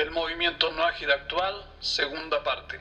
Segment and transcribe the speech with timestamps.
[0.00, 2.80] El movimiento noágida actual, segunda parte.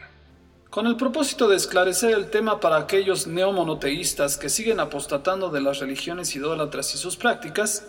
[0.69, 5.79] Con el propósito de esclarecer el tema para aquellos neomonoteístas que siguen apostatando de las
[5.79, 7.85] religiones idólatras y sus prácticas,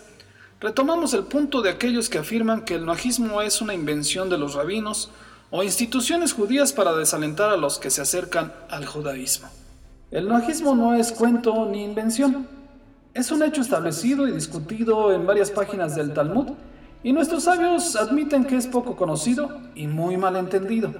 [0.59, 4.53] retomamos el punto de aquellos que afirman que el noajismo es una invención de los
[4.53, 5.11] rabinos
[5.49, 9.49] o instituciones judías para desalentar a los que se acercan al judaísmo.
[10.11, 12.49] El noajismo no es cuento ni invención.
[13.13, 16.49] Es un hecho establecido y discutido en varias páginas del Talmud
[17.03, 20.93] y nuestros sabios admiten que es poco conocido y muy mal entendido.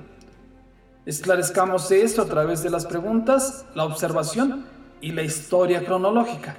[1.06, 4.66] Esclarezcamos esto a través de las preguntas, la observación
[5.00, 6.56] y la historia cronológica.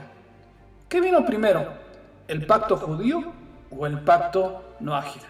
[0.88, 1.66] ¿Qué vino primero,
[2.28, 3.32] el pacto judío
[3.70, 5.26] o el pacto noágida?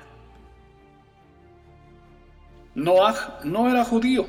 [2.74, 4.26] Noah no era judío.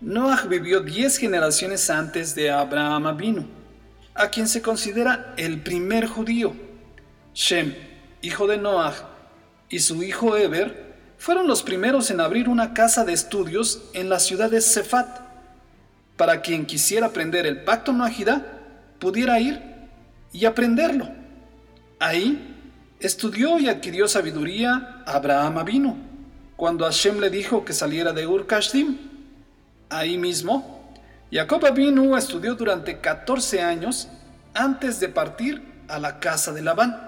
[0.00, 3.46] Noah vivió 10 generaciones antes de Abraham Avinu,
[4.14, 6.54] a quien se considera el primer judío.
[7.34, 7.74] Shem,
[8.26, 8.94] hijo de Noah,
[9.68, 14.20] y su hijo Eber fueron los primeros en abrir una casa de estudios en la
[14.20, 15.20] ciudad de Sefat,
[16.16, 18.60] para quien quisiera aprender el pacto noágida
[18.98, 19.60] pudiera ir
[20.32, 21.08] y aprenderlo.
[21.98, 22.54] Ahí
[23.00, 25.96] estudió y adquirió sabiduría Abraham Avinu
[26.56, 28.96] cuando Hashem le dijo que saliera de Ur Kashdim.
[29.90, 30.94] Ahí mismo,
[31.30, 34.08] Jacob Abinu estudió durante 14 años
[34.54, 37.05] antes de partir a la casa de Labán.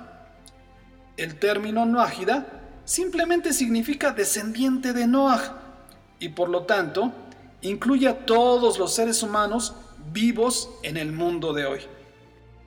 [1.18, 2.46] El término Noágida
[2.84, 5.58] simplemente significa descendiente de Noah
[6.20, 7.12] y por lo tanto
[7.60, 9.74] incluye a todos los seres humanos
[10.12, 11.80] vivos en el mundo de hoy.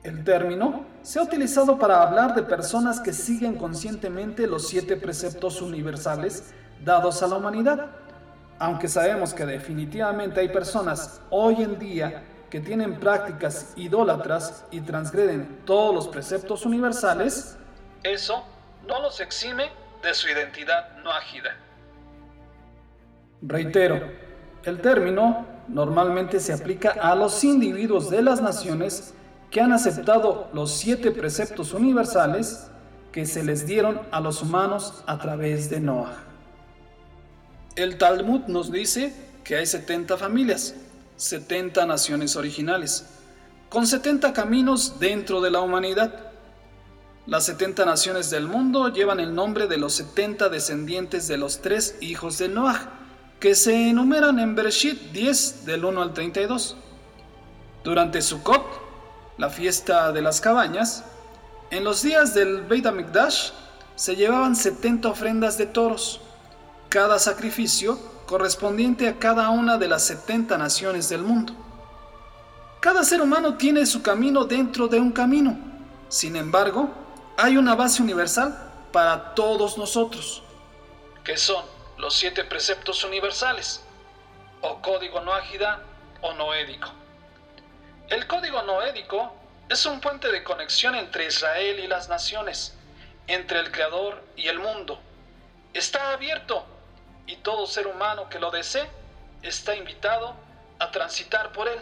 [0.02, 5.62] El término se ha utilizado para hablar de personas que siguen conscientemente los siete preceptos
[5.62, 6.52] universales
[6.84, 7.86] dados a la humanidad.
[8.58, 15.62] Aunque sabemos que definitivamente hay personas hoy en día que tienen prácticas idólatras y transgreden
[15.64, 17.56] todos los preceptos universales,
[18.02, 18.44] eso
[18.86, 19.70] no los exime
[20.02, 21.56] de su identidad no ágida.
[23.42, 24.00] Reitero,
[24.64, 29.14] el término normalmente se aplica a los individuos de las naciones
[29.50, 32.68] que han aceptado los siete preceptos universales
[33.12, 36.16] que se les dieron a los humanos a través de Noah.
[37.76, 40.74] El Talmud nos dice que hay 70 familias,
[41.16, 43.06] 70 naciones originales,
[43.68, 46.31] con 70 caminos dentro de la humanidad.
[47.26, 51.96] Las 70 naciones del mundo llevan el nombre de los 70 descendientes de los tres
[52.00, 52.90] hijos de Noah,
[53.38, 56.76] que se enumeran en Bereshit 10 del 1 al 32.
[57.84, 58.64] Durante Sukkot,
[59.38, 61.04] la fiesta de las cabañas,
[61.70, 63.50] en los días del Beit HaMikdash
[63.94, 66.20] se llevaban 70 ofrendas de toros
[66.88, 71.54] cada sacrificio correspondiente a cada una de las 70 naciones del mundo.
[72.80, 75.56] Cada ser humano tiene su camino dentro de un camino.
[76.08, 77.01] Sin embargo,
[77.42, 78.56] hay una base universal
[78.92, 80.44] para todos nosotros,
[81.24, 81.64] que son
[81.98, 83.82] los siete preceptos universales,
[84.60, 85.82] o código noágida
[86.20, 86.88] o noédico.
[88.10, 89.34] El código noédico
[89.68, 92.76] es un puente de conexión entre Israel y las naciones,
[93.26, 95.00] entre el Creador y el mundo.
[95.74, 96.64] Está abierto
[97.26, 98.88] y todo ser humano que lo desee
[99.42, 100.36] está invitado
[100.78, 101.80] a transitar por él.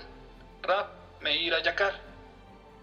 [0.63, 0.87] Rab
[1.21, 2.10] Meir Ayakar.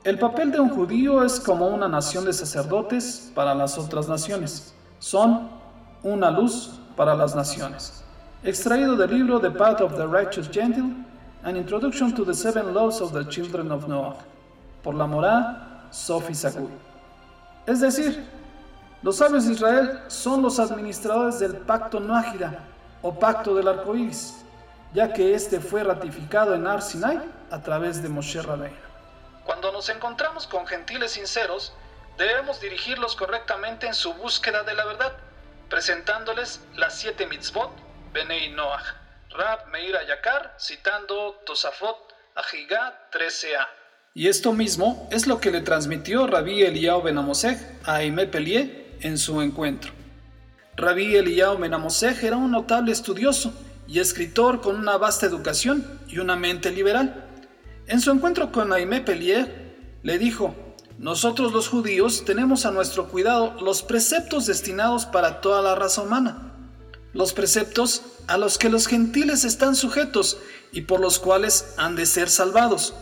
[0.08, 4.74] El papel de un judío es como una nación de sacerdotes para las otras naciones.
[5.00, 5.50] Son
[6.02, 8.06] una luz para las naciones.
[8.42, 10.94] Extraído del libro The Path of the Righteous Gentle,
[11.44, 14.16] An Introduction to the Seven Laws of the Children of Noah,
[14.82, 16.70] por la morá Sophie Sagui.
[17.66, 18.24] Es decir,
[19.04, 22.64] los sabios de Israel son los administradores del pacto Noágida
[23.02, 24.36] o pacto del arco iris,
[24.94, 27.20] ya que este fue ratificado en Ar Sinai
[27.52, 28.88] a través de Moshe Rabbeinu.
[29.48, 31.72] Cuando nos encontramos con gentiles sinceros,
[32.18, 35.14] debemos dirigirlos correctamente en su búsqueda de la verdad,
[35.70, 37.72] presentándoles las siete mitzvot
[38.12, 38.84] Benei Noach.
[39.30, 43.68] Rab Meir Ayakar, citando Tosafot Ajigá 13a.
[44.14, 49.18] Y esto mismo es lo que le transmitió Rabí Eliyahu Ben a Aimé Pelier en
[49.18, 49.94] su encuentro.
[50.76, 53.54] Rabí Eliyahu Menamosej era un notable estudioso
[53.88, 57.27] y escritor con una vasta educación y una mente liberal.
[57.88, 60.54] En su encuentro con Aimé Pellier, le dijo,
[60.98, 66.54] nosotros los judíos tenemos a nuestro cuidado los preceptos destinados para toda la raza humana,
[67.14, 70.38] los preceptos a los que los gentiles están sujetos
[70.74, 72.94] y por los cuales han de ser salvados,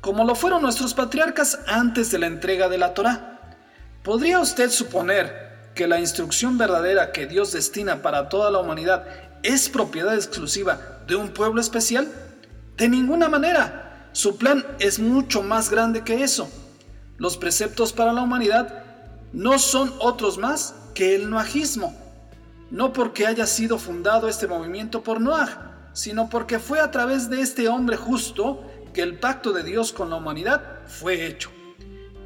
[0.00, 3.56] como lo fueron nuestros patriarcas antes de la entrega de la Torá.
[4.04, 9.04] ¿Podría usted suponer que la instrucción verdadera que Dios destina para toda la humanidad
[9.42, 12.06] es propiedad exclusiva de un pueblo especial?
[12.76, 13.87] De ninguna manera.
[14.12, 16.50] Su plan es mucho más grande que eso.
[17.18, 18.84] Los preceptos para la humanidad
[19.32, 21.94] no son otros más que el noajismo.
[22.70, 27.40] no porque haya sido fundado este movimiento por Noah, sino porque fue a través de
[27.40, 28.62] este hombre justo
[28.92, 31.50] que el pacto de Dios con la humanidad fue hecho.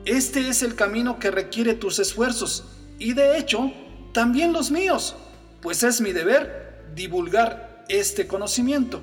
[0.04, 2.64] Este es el camino que requiere tus esfuerzos
[2.98, 3.72] y de hecho
[4.12, 5.14] también los míos,
[5.60, 9.00] pues es mi deber divulgar este conocimiento.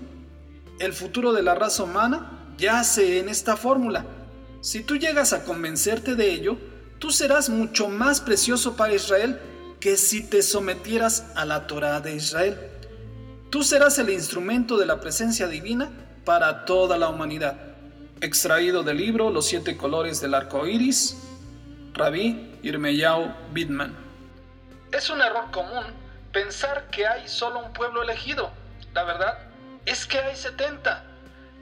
[0.80, 4.06] El futuro de la raza humana yace en esta fórmula.
[4.62, 6.58] Si tú llegas a convencerte de ello,
[7.00, 9.40] tú serás mucho más precioso para Israel
[9.80, 12.60] que si te sometieras a la Torah de Israel.
[13.50, 15.90] Tú serás el instrumento de la presencia divina
[16.26, 17.58] para toda la humanidad.
[18.22, 21.18] Extraído del libro Los siete colores del arco iris,
[21.94, 23.96] Rabí Irmeyao Bidman.
[24.92, 25.86] Es un error común
[26.34, 28.52] pensar que hay solo un pueblo elegido.
[28.94, 29.40] La verdad
[29.86, 31.09] es que hay 70.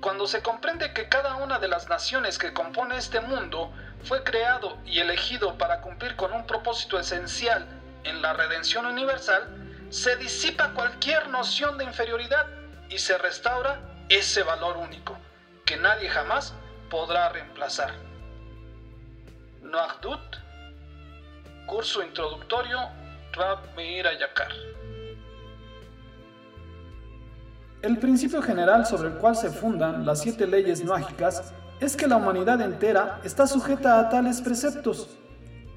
[0.02, 3.72] Cuando se comprende que cada una de las naciones que compone este mundo
[4.04, 7.68] fue creado y elegido para cumplir con un propósito esencial
[8.04, 9.48] en la redención universal,
[9.90, 12.46] se disipa cualquier noción de inferioridad
[12.90, 13.80] y se restaura
[14.10, 15.18] ese valor único
[15.66, 16.54] que nadie jamás
[16.90, 17.94] podrá reemplazar.
[19.62, 20.38] Noahdut,
[21.66, 22.80] curso introductorio
[23.34, 24.54] Rab Meir Ayakar.
[27.84, 32.18] El principio general sobre el cual se fundan las siete leyes mágicas es que la
[32.18, 35.16] humanidad entera está sujeta a tales preceptos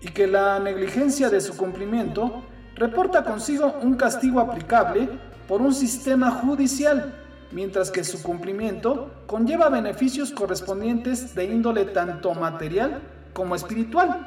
[0.00, 2.42] y que la negligencia de su cumplimiento
[2.74, 5.10] reporta consigo un castigo aplicable
[5.46, 7.12] por un sistema judicial,
[7.52, 13.02] mientras que su cumplimiento conlleva beneficios correspondientes de índole tanto material
[13.34, 14.26] como espiritual,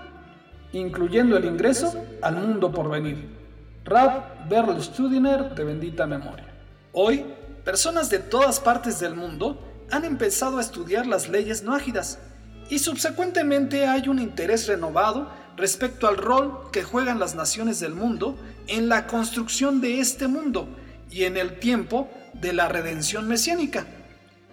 [0.74, 3.30] incluyendo el ingreso al mundo por venir.
[3.84, 6.54] Rab Berl Studiner de bendita memoria.
[6.92, 7.26] Hoy,
[7.64, 9.60] personas de todas partes del mundo
[9.92, 12.20] han empezado a estudiar las leyes no ágidas
[12.70, 18.38] y subsecuentemente hay un interés renovado respecto al rol que juegan las naciones del mundo
[18.68, 20.68] en la construcción de este mundo
[21.12, 23.86] y en el tiempo de la redención mesiánica.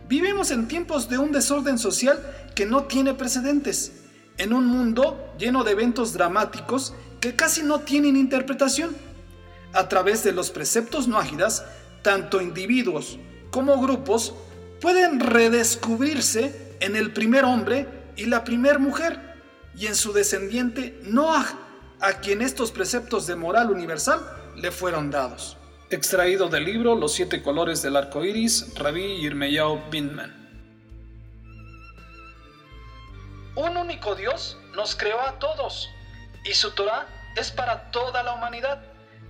[0.09, 2.21] Vivimos en tiempos de un desorden social
[2.55, 3.93] que no tiene precedentes,
[4.37, 8.95] en un mundo lleno de eventos dramáticos que casi no tienen interpretación.
[9.73, 11.65] A través de los preceptos no ágidas,
[12.03, 13.19] tanto individuos
[13.51, 14.35] como grupos
[14.81, 17.87] pueden redescubrirse en el primer hombre
[18.17, 19.19] y la primer mujer
[19.77, 21.47] y en su descendiente Noah,
[22.01, 24.21] a quien estos preceptos de moral universal
[24.57, 25.57] le fueron dados.
[25.91, 30.37] Extraído del libro Los siete colores del arco iris, Rabí Yirmeyao Binman.
[33.57, 35.91] Un único Dios nos creó a todos
[36.45, 37.07] y su Torah
[37.37, 38.83] es para toda la humanidad,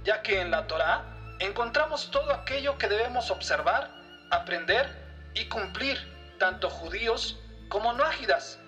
[0.05, 1.10] ya que en la Torah
[1.41, 3.91] encontramos todo aquello que debemos observar,
[4.31, 4.89] aprender
[5.35, 5.99] y cumplir,
[6.39, 7.39] tanto judíos
[7.69, 8.59] como no ágidas.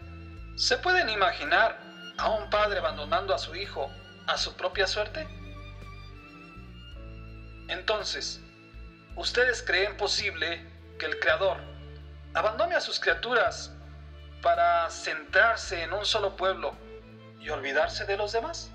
[0.57, 1.79] ¿Se pueden imaginar
[2.19, 3.91] a un padre abandonando a su hijo
[4.27, 5.27] a su propia suerte?
[7.69, 8.41] Entonces,
[9.17, 10.65] ¿ustedes creen posible
[10.99, 11.59] que el Creador
[12.35, 13.73] abandone a sus criaturas
[14.41, 16.75] para centrarse en un solo pueblo
[17.41, 18.72] y olvidarse de los demás?